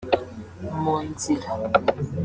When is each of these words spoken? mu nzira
mu 0.81 0.93
nzira 1.09 1.47